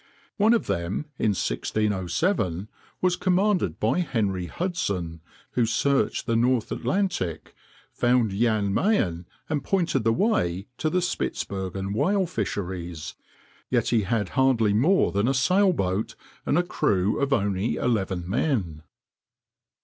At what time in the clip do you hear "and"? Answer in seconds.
9.47-9.63, 16.47-16.57